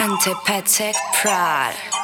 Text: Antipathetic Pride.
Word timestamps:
Antipathetic 0.00 0.94
Pride. 1.12 1.97